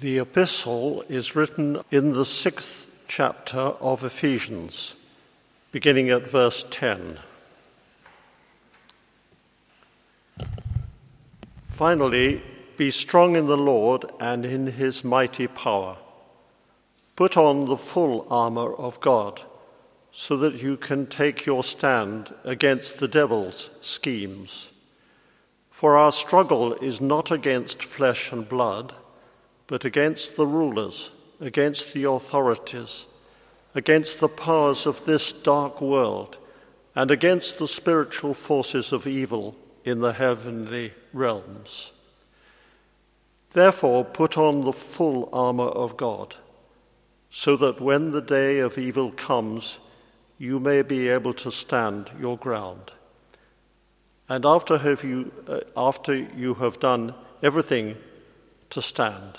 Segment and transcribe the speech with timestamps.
[0.00, 4.94] The epistle is written in the sixth chapter of Ephesians,
[5.72, 7.18] beginning at verse 10.
[11.70, 12.42] Finally,
[12.76, 15.96] be strong in the Lord and in his mighty power.
[17.16, 19.42] Put on the full armor of God
[20.12, 24.70] so that you can take your stand against the devil's schemes.
[25.72, 28.94] For our struggle is not against flesh and blood,
[29.68, 33.06] but against the rulers, against the authorities,
[33.74, 36.38] against the powers of this dark world,
[36.96, 39.54] and against the spiritual forces of evil
[39.84, 41.92] in the heavenly realms.
[43.52, 46.34] Therefore, put on the full armor of God,
[47.30, 49.78] so that when the day of evil comes,
[50.38, 52.92] you may be able to stand your ground.
[54.30, 57.96] And after, you, uh, after you have done everything
[58.70, 59.38] to stand,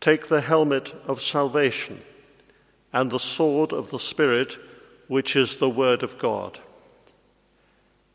[0.00, 2.00] Take the helmet of salvation
[2.92, 4.56] and the sword of the Spirit,
[5.08, 6.60] which is the Word of God.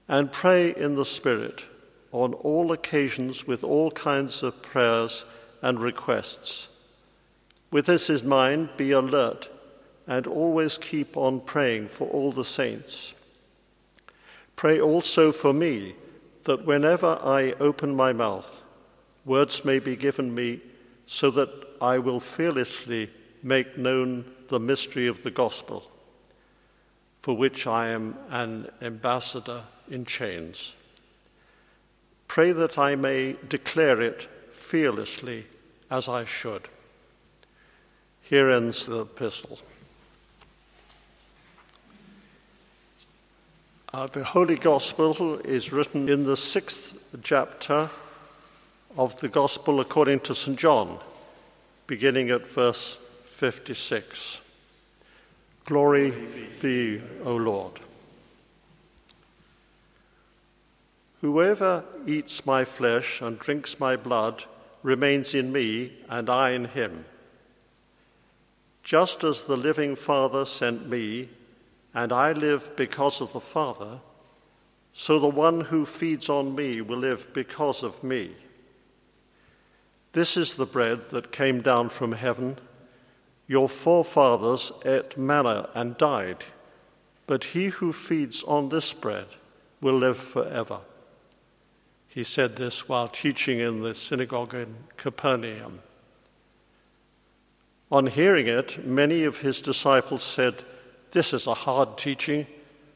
[0.07, 1.65] And pray in the Spirit
[2.11, 5.25] on all occasions with all kinds of prayers
[5.61, 6.69] and requests.
[7.71, 9.49] With this in mind, be alert
[10.05, 13.13] and always keep on praying for all the saints.
[14.55, 15.95] Pray also for me
[16.43, 18.61] that whenever I open my mouth,
[19.25, 20.61] words may be given me
[21.13, 23.07] so that I will fearlessly
[23.43, 25.83] make known the mystery of the gospel,
[27.19, 29.61] for which I am an ambassador
[29.91, 30.75] in chains.
[32.27, 35.45] Pray that I may declare it fearlessly
[35.91, 36.67] as I should.
[38.23, 39.59] Here ends the epistle.
[43.93, 47.91] Uh, the Holy Gospel is written in the sixth chapter
[48.97, 50.57] of the Gospel according to St.
[50.57, 50.99] John,
[51.87, 54.41] beginning at verse 56.
[55.65, 56.13] Glory
[56.61, 57.79] be, O Lord.
[61.21, 64.43] Whoever eats my flesh and drinks my blood
[64.83, 67.05] remains in me, and I in him.
[68.83, 71.29] Just as the living Father sent me,
[71.93, 73.99] and I live because of the Father,
[74.91, 78.35] so the one who feeds on me will live because of me.
[80.13, 82.57] This is the bread that came down from heaven.
[83.47, 86.45] Your forefathers ate manna and died,
[87.27, 89.27] but he who feeds on this bread
[89.81, 90.79] will live forever.
[92.07, 95.79] He said this while teaching in the synagogue in Capernaum.
[97.91, 100.63] On hearing it, many of his disciples said,
[101.11, 102.47] this is a hard teaching.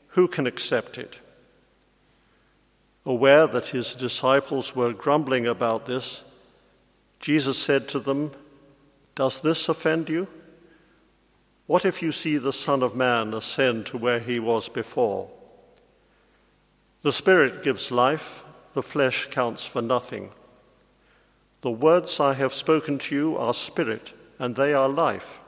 [0.10, 1.20] Who can accept it?
[3.06, 6.24] Aware that his disciples were grumbling about this,
[7.20, 8.32] Jesus said to them,
[9.16, 10.28] Does this offend you?
[11.66, 15.30] What if you see the Son of Man ascend to where he was before?
[17.02, 20.32] The Spirit gives life, the flesh counts for nothing.
[21.62, 25.40] The words I have spoken to you are spirit, and they are life.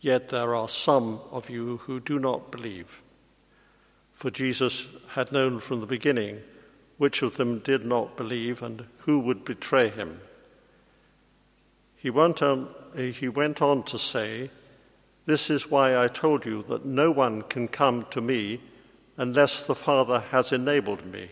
[0.00, 3.02] Yet there are some of you who do not believe.
[4.14, 6.40] For Jesus had known from the beginning
[7.00, 10.20] which of them did not believe and who would betray him.
[11.96, 14.50] He went on, eh, he went on to say,
[15.24, 18.60] This is why I told you that no one can come to me
[19.16, 21.30] unless the Father has enabled me,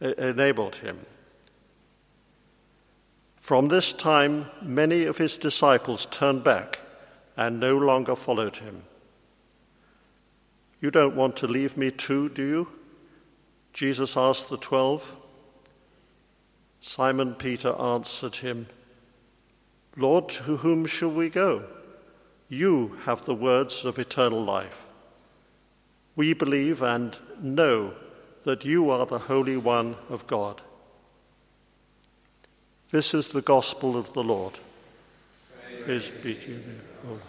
[0.00, 1.04] eh, enabled him.
[3.36, 6.80] From this time, many of his disciples turned back
[7.36, 8.84] and no longer followed him.
[10.80, 12.68] You don't want to leave me too, do you?
[13.74, 15.12] Jesus asked the twelve.
[16.80, 18.68] Simon Peter answered him,
[19.96, 21.64] Lord, to whom shall we go?
[22.48, 24.86] You have the words of eternal life.
[26.14, 27.94] We believe and know
[28.44, 30.62] that you are the Holy One of God.
[32.90, 34.58] This is the gospel of the Lord.
[35.84, 37.20] Praise, Praise be to you.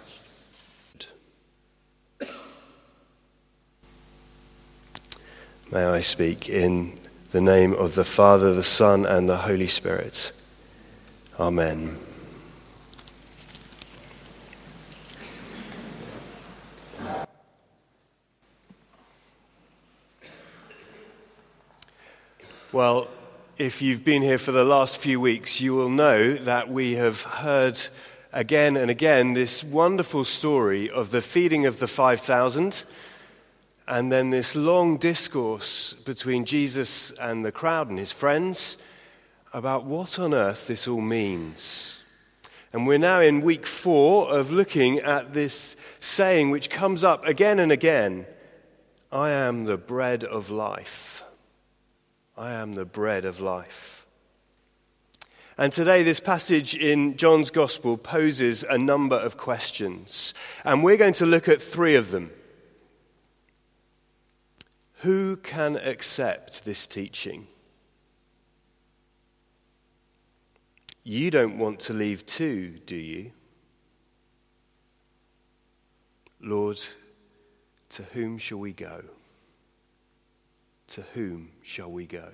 [5.72, 6.94] May I speak in
[7.32, 10.32] the name of the Father, the Son, and the Holy Spirit.
[11.40, 11.98] Amen.
[22.72, 23.08] Well,
[23.58, 27.24] if you've been here for the last few weeks, you will know that we have
[27.24, 27.82] heard
[28.32, 32.84] again and again this wonderful story of the feeding of the 5,000
[33.88, 38.78] and then this long discourse between Jesus and the crowd and his friends
[39.54, 42.02] about what on earth this all means.
[42.74, 47.60] And we're now in week four of looking at this saying which comes up again
[47.60, 48.26] and again
[49.12, 51.24] I am the bread of life.
[52.38, 54.06] I am the bread of life.
[55.58, 60.34] And today, this passage in John's Gospel poses a number of questions.
[60.66, 62.32] And we're going to look at three of them.
[65.00, 67.48] Who can accept this teaching?
[71.04, 73.32] You don't want to leave too, do you?
[76.40, 76.80] Lord,
[77.90, 79.04] to whom shall we go?
[80.88, 82.30] To whom shall we go?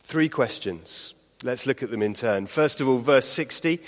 [0.00, 1.14] Three questions.
[1.42, 2.46] Let's look at them in turn.
[2.46, 3.80] First of all, verse 60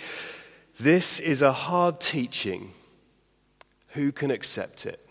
[0.78, 2.72] This is a hard teaching.
[3.88, 5.05] Who can accept it?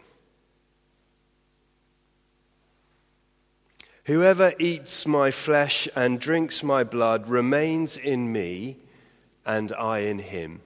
[4.05, 8.77] Whoever eats my flesh and drinks my blood remains in me,
[9.43, 10.61] and I in him.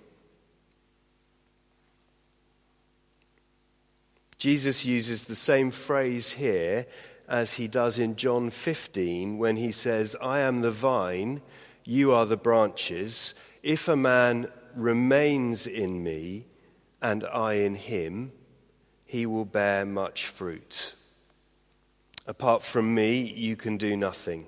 [4.38, 6.86] Jesus uses the same phrase here
[7.30, 11.42] as he does in John 15 when he says, I am the vine,
[11.86, 13.36] you are the branches.
[13.64, 16.46] If a man remains in me
[17.02, 18.34] and I in him,
[19.06, 20.94] he will bear much fruit.
[22.30, 24.46] Apart from me, you can do nothing.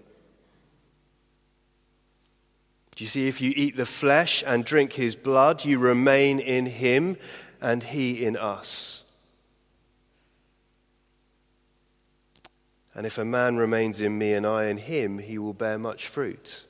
[2.95, 6.67] Do you see, if you eat the flesh and drink his blood, you remain in
[6.67, 7.17] him
[7.59, 9.03] and he in us.
[12.93, 16.07] And if a man remains in me and I in him, he will bear much
[16.07, 16.63] fruit.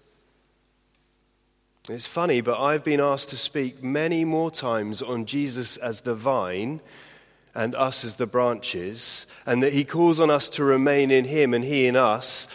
[1.90, 6.16] It's funny, but I've been asked to speak many more times on Jesus as the
[6.16, 6.80] vine
[7.54, 11.54] and us as the branches, and that he calls on us to remain in him
[11.54, 12.48] and he in us,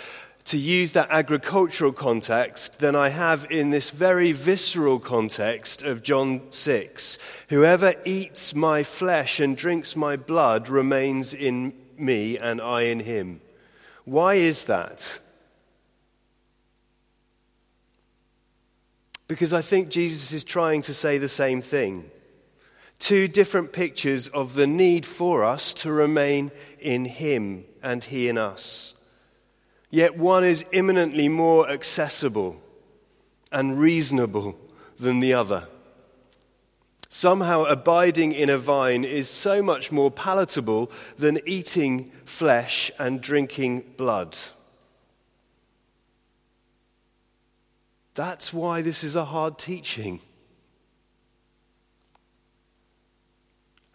[0.47, 6.41] to use that agricultural context than I have in this very visceral context of John
[6.51, 7.19] 6.
[7.49, 13.41] Whoever eats my flesh and drinks my blood remains in me and I in him.
[14.05, 15.19] Why is that?
[19.27, 22.09] Because I think Jesus is trying to say the same thing.
[22.99, 26.51] Two different pictures of the need for us to remain
[26.81, 28.95] in Him and He in us.
[29.91, 32.61] Yet one is imminently more accessible
[33.53, 34.59] and reasonable
[34.99, 35.69] than the other.
[37.09, 43.85] Somehow, abiding in a vine is so much more palatable than eating flesh and drinking
[43.97, 44.37] blood.
[48.15, 50.21] That's why this is a hard teaching.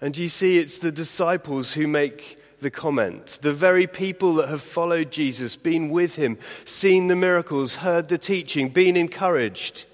[0.02, 3.40] And you see, it's the disciples who make the comment.
[3.42, 8.18] The very people that have followed Jesus, been with him, seen the miracles, heard the
[8.18, 9.86] teaching, been encouraged.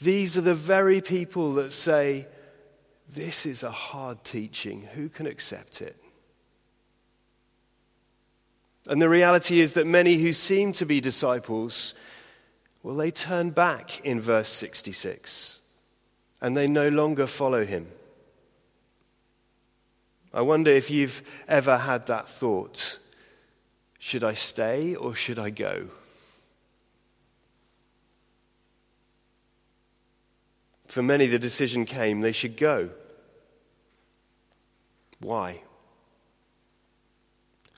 [0.00, 2.26] These are the very people that say,
[3.08, 4.88] This is a hard teaching.
[4.94, 5.96] Who can accept it?
[8.86, 11.94] And the reality is that many who seem to be disciples,
[12.82, 15.58] well, they turn back in verse 66
[16.40, 17.88] and they no longer follow him.
[20.38, 23.00] I wonder if you've ever had that thought
[23.98, 25.88] should I stay or should I go?
[30.86, 32.90] For many, the decision came they should go.
[35.18, 35.62] Why?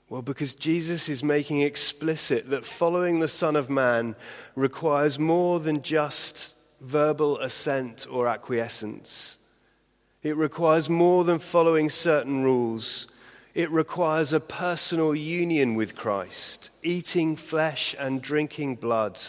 [0.07, 4.15] Well, because Jesus is making explicit that following the Son of Man
[4.53, 9.39] requires more than just verbal assent or acquiescence.
[10.23, 13.07] It requires more than following certain rules.
[13.53, 19.19] It requires a personal union with Christ, eating flesh and drinking blood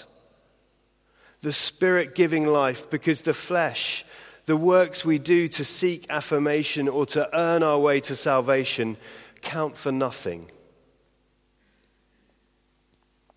[1.42, 4.04] the spirit giving life, because the flesh,
[4.46, 8.96] the works we do to seek affirmation or to earn our way to salvation,
[9.42, 10.48] count for nothing.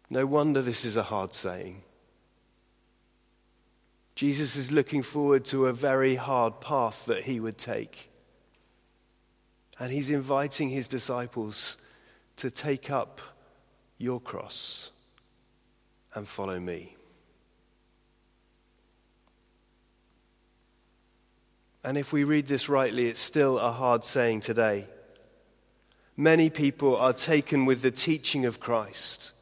[0.10, 1.82] No wonder this is a hard saying.
[4.16, 8.10] Jesus is looking forward to a very hard path that he would take.
[9.78, 11.78] And he's inviting his disciples
[12.38, 13.20] to take up
[13.98, 14.92] your cross
[16.14, 16.96] and follow me.
[21.84, 24.88] And if we read this rightly, it's still a hard saying today.
[26.18, 29.34] Many people are taken with the teaching of Christ,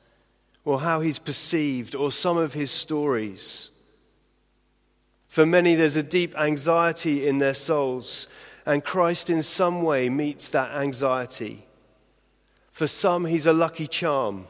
[0.66, 3.70] or how he's perceived, or some of his stories.
[5.34, 8.28] For many, there's a deep anxiety in their souls,
[8.68, 11.66] and Christ in some way meets that anxiety.
[12.72, 14.46] For some, he's a lucky charm.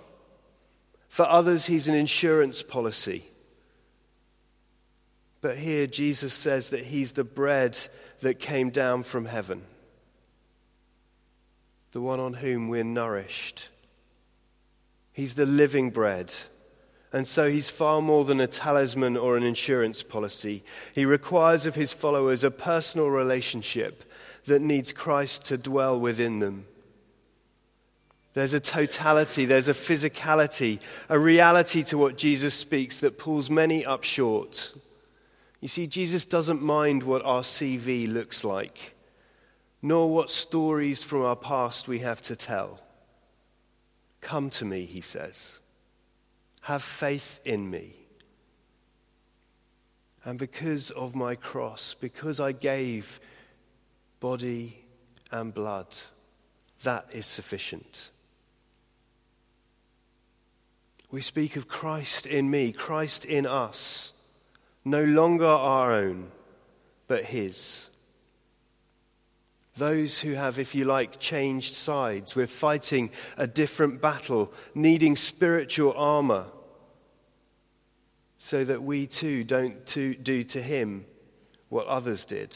[1.08, 3.24] For others, he's an insurance policy.
[5.40, 7.80] But here, Jesus says that he's the bread
[8.20, 9.62] that came down from heaven,
[11.94, 13.70] the one on whom we're nourished.
[15.14, 16.34] He's the living bread.
[17.14, 20.64] And so he's far more than a talisman or an insurance policy.
[20.96, 24.04] He requires of his followers a personal relationship
[24.46, 26.66] that needs Christ to dwell within them.
[28.34, 33.86] There's a totality, there's a physicality, a reality to what Jesus speaks that pulls many
[33.86, 34.74] up short.
[35.62, 38.96] You see, Jesus doesn't mind what our CV looks like,
[39.84, 42.82] nor what stories from our past we have to tell.
[44.20, 45.60] Come to me, he says.
[46.64, 47.94] Have faith in me.
[50.26, 53.20] And because of my cross, because I gave
[54.22, 54.78] body
[55.32, 55.88] and blood,
[56.84, 58.12] that is sufficient.
[61.12, 64.14] We speak of Christ in me, Christ in us,
[64.86, 66.32] no longer our own,
[67.08, 67.90] but His.
[69.76, 72.36] Those who have, if you like, changed sides.
[72.36, 76.46] We're fighting a different battle, needing spiritual armor,
[78.44, 81.06] so that we too don't do to Him
[81.70, 82.54] what others did,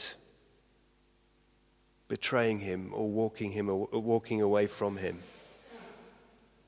[2.08, 5.18] betraying Him or walking, him, or walking away from Him.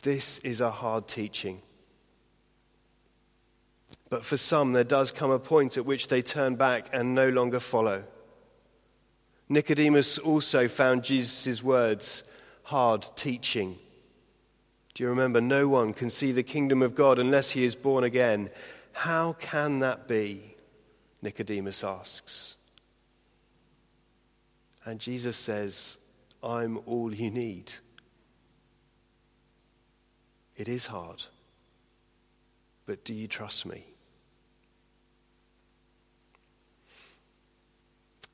[0.01, 1.61] This is a hard teaching.
[4.09, 7.29] But for some, there does come a point at which they turn back and no
[7.29, 8.05] longer follow.
[9.51, 12.25] Nicodemus also found Jesus' words
[12.63, 13.77] hard teaching.
[14.95, 15.43] Do you remember?
[15.43, 18.49] No one can see the kingdom of God unless he is born again.
[18.93, 20.57] How can that be?
[21.23, 22.57] Nicodemus asks.
[24.85, 25.99] And Jesus says,
[26.43, 27.73] I'm all you need.
[30.57, 31.23] It is hard,
[32.87, 33.85] but do you trust me?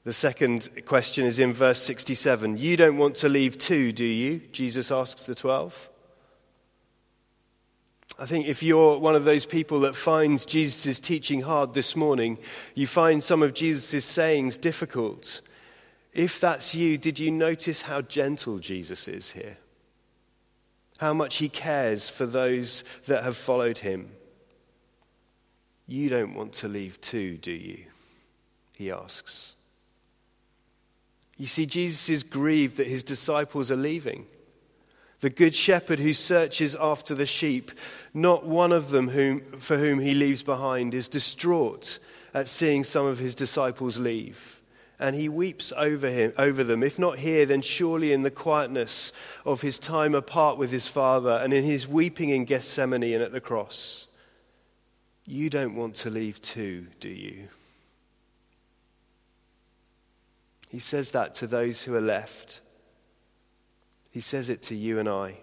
[0.05, 2.57] The second question is in verse 67.
[2.59, 4.41] You don't want to leave too, do you?
[4.53, 5.89] Jesus asks the 12.
[8.19, 12.39] I think if you're one of those people that finds Jesus' teaching hard this morning,
[12.75, 15.43] you find some of Jesus' sayings difficult.
[16.15, 19.59] If that's you, did you notice how gentle Jesus is here?
[20.97, 24.09] How much he cares for those that have followed him?
[25.87, 27.85] You don't want to leave too, do you?
[28.73, 29.55] He asks.
[31.37, 34.27] You see, Jesus is grieved that his disciples are leaving.
[35.26, 37.73] The good shepherd who searches after the sheep,
[38.14, 41.99] not one of them whom, for whom he leaves behind, is distraught
[42.33, 44.61] at seeing some of his disciples leave.
[45.00, 46.85] And he weeps over, him, over them.
[46.85, 49.12] If not here, then surely in the quietness
[49.45, 53.33] of his time apart with his Father and in his weeping in Gethsemane and at
[53.33, 54.06] the cross.
[55.25, 57.49] You don't want to leave too, do you?
[60.68, 62.61] He says that to those who are left.
[64.17, 65.37] He says it to you and I.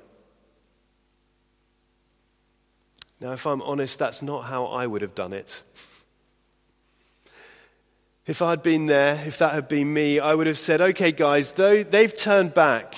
[3.22, 5.62] Now, if I'm honest, that's not how I would have done it.
[8.26, 11.52] If I'd been there, if that had been me, I would have said, okay, guys,
[11.52, 12.96] though they've turned back,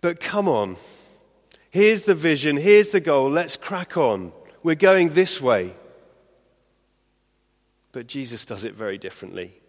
[0.00, 0.76] but come on.
[1.70, 4.30] Here's the vision, here's the goal, let's crack on.
[4.62, 5.74] We're going this way.
[7.90, 9.61] But Jesus does it very differently.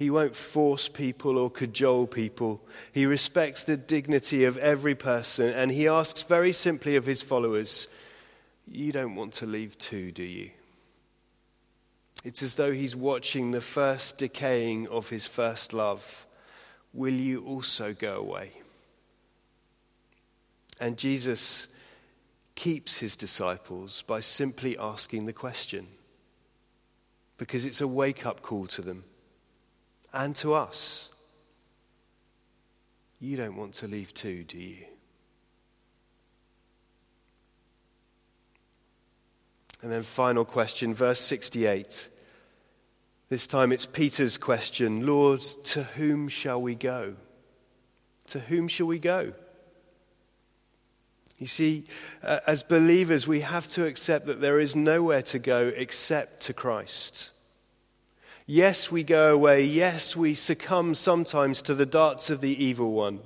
[0.00, 2.62] He won't force people or cajole people.
[2.90, 7.86] He respects the dignity of every person, and he asks very simply of his followers,
[8.66, 10.52] You don't want to leave too, do you?
[12.24, 16.26] It's as though he's watching the first decaying of his first love.
[16.94, 18.52] Will you also go away?
[20.80, 21.68] And Jesus
[22.54, 25.88] keeps his disciples by simply asking the question,
[27.36, 29.04] because it's a wake up call to them
[30.12, 31.10] and to us.
[33.20, 34.84] You don't want to leave too, do you?
[39.82, 42.08] And then, final question, verse 68.
[43.28, 47.14] This time it's Peter's question Lord, to whom shall we go?
[48.28, 49.32] To whom shall we go?
[51.38, 51.84] You see,
[52.22, 56.52] uh, as believers, we have to accept that there is nowhere to go except to
[56.52, 57.30] Christ.
[58.52, 59.62] Yes, we go away.
[59.62, 63.20] Yes, we succumb sometimes to the darts of the evil one.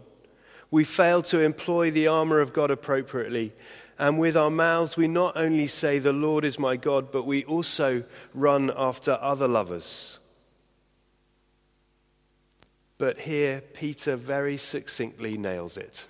[0.70, 3.54] We fail to employ the armor of God appropriately.
[3.98, 7.42] And with our mouths, we not only say, The Lord is my God, but we
[7.44, 8.04] also
[8.34, 10.18] run after other lovers.
[12.98, 16.04] But here, Peter very succinctly nails it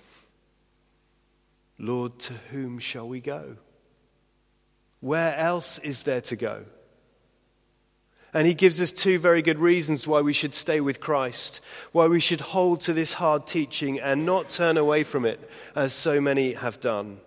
[1.79, 3.55] Lord, to whom shall we go?
[4.99, 6.65] Where else is there to go?
[8.35, 11.61] And he gives us two very good reasons why we should stay with Christ,
[11.93, 15.39] why we should hold to this hard teaching and not turn away from it,
[15.73, 17.21] as so many have done.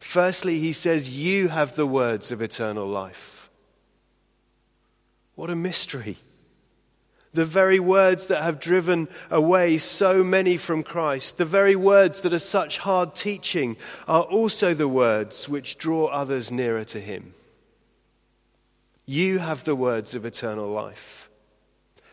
[0.00, 3.50] Firstly, he says, You have the words of eternal life.
[5.34, 6.16] What a mystery.
[7.34, 12.32] The very words that have driven away so many from Christ, the very words that
[12.32, 13.76] are such hard teaching,
[14.08, 17.34] are also the words which draw others nearer to Him.
[19.06, 21.30] You have the words of eternal life.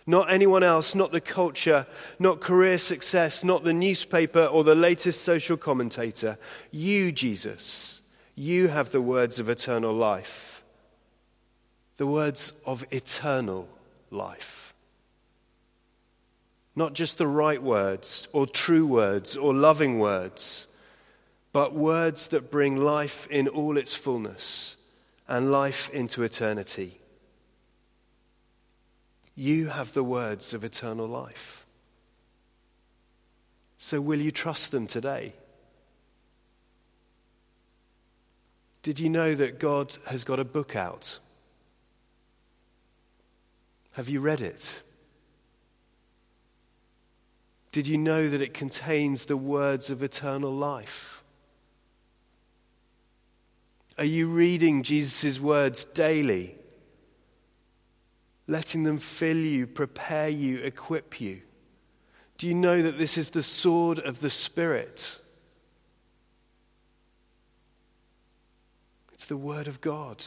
[0.05, 1.87] Not anyone else, not the culture,
[2.19, 6.37] not career success, not the newspaper or the latest social commentator.
[6.71, 8.01] You, Jesus,
[8.35, 10.63] you have the words of eternal life.
[11.97, 13.67] The words of eternal
[14.11, 14.73] life.
[16.75, 20.67] Not just the right words or true words or loving words,
[21.53, 24.75] but words that bring life in all its fullness
[25.27, 26.99] and life into eternity.
[29.35, 31.65] You have the words of eternal life.
[33.77, 35.33] So, will you trust them today?
[38.83, 41.19] Did you know that God has got a book out?
[43.93, 44.83] Have you read it?
[47.71, 51.22] Did you know that it contains the words of eternal life?
[53.97, 56.55] Are you reading Jesus' words daily?
[58.47, 61.41] Letting them fill you, prepare you, equip you?
[62.37, 65.19] Do you know that this is the sword of the Spirit?
[69.13, 70.23] It's the Word of God.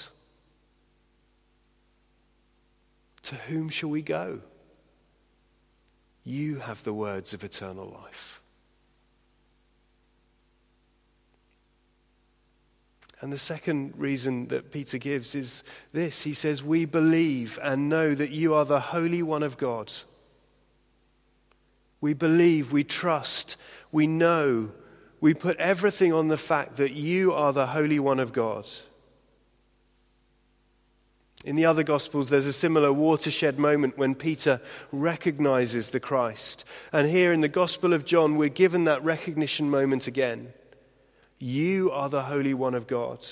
[3.24, 4.40] To whom shall we go?
[6.24, 8.40] You have the words of eternal life.
[13.20, 18.14] And the second reason that Peter gives is this he says, We believe and know
[18.14, 19.92] that you are the Holy One of God.
[22.00, 23.57] We believe, we trust,
[23.90, 24.70] we know,
[25.20, 28.68] we put everything on the fact that you are the Holy One of God.
[31.44, 36.64] In the other Gospels, there's a similar watershed moment when Peter recognizes the Christ.
[36.92, 40.52] And here in the Gospel of John, we're given that recognition moment again.
[41.38, 43.27] You are the Holy One of God.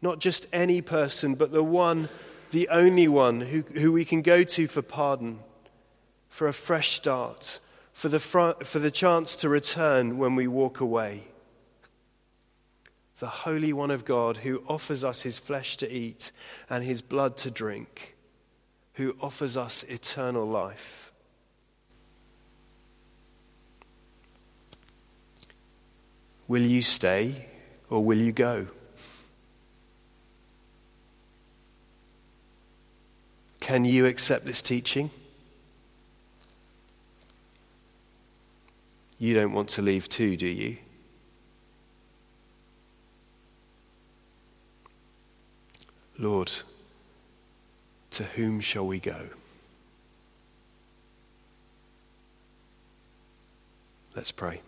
[0.00, 2.08] Not just any person, but the one,
[2.50, 5.38] the only one who, who we can go to for pardon,
[6.28, 7.60] for a fresh start,
[7.92, 11.24] for the, for the chance to return when we walk away
[13.22, 16.32] the Holy One of God, who offers us his flesh to eat
[16.68, 18.16] and his blood to drink,
[18.94, 21.11] who offers us eternal life.
[26.48, 27.46] Will you stay
[27.88, 28.66] or will you go?
[33.60, 35.10] Can you accept this teaching?
[39.18, 40.78] You don't want to leave too, do you?
[46.18, 46.52] Lord,
[48.10, 49.28] to whom shall we go?
[54.14, 54.60] Let's pray.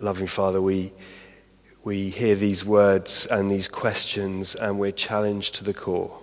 [0.00, 0.92] Loving Father, we,
[1.84, 6.18] we hear these words and these questions and we're challenged to the core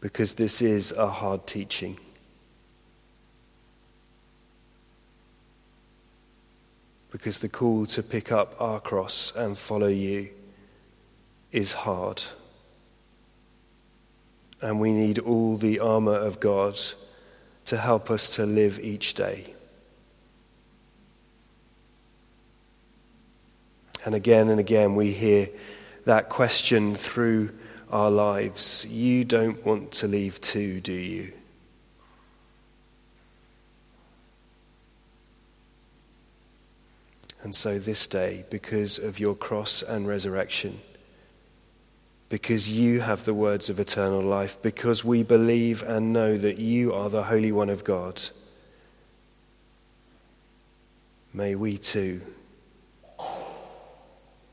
[0.00, 1.98] because this is a hard teaching.
[7.10, 10.28] Because the call to pick up our cross and follow you
[11.50, 12.22] is hard.
[14.60, 16.78] And we need all the armor of God
[17.64, 19.55] to help us to live each day.
[24.06, 25.48] And again and again, we hear
[26.04, 27.50] that question through
[27.90, 28.86] our lives.
[28.88, 31.32] You don't want to leave too, do you?
[37.42, 40.80] And so this day, because of your cross and resurrection,
[42.28, 46.94] because you have the words of eternal life, because we believe and know that you
[46.94, 48.22] are the Holy One of God,
[51.34, 52.20] may we too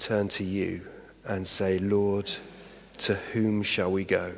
[0.04, 0.82] turn to you
[1.26, 2.30] and say, Lord,
[2.98, 4.34] to whom shall we go?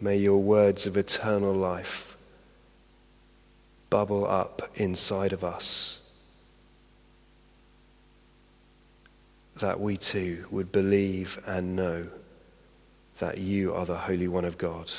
[0.00, 2.16] May your words of eternal life
[3.90, 5.98] bubble up inside of us.
[9.56, 12.06] That we too would believe and know
[13.18, 14.90] that you are the Holy One of God.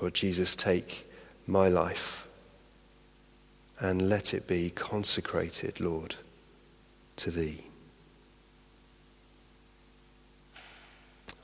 [0.00, 1.06] Lord Jesus, take
[1.46, 2.26] my life
[3.78, 6.16] and let it be consecrated, Lord,
[7.16, 7.64] to Thee.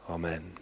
[0.09, 0.53] Amen.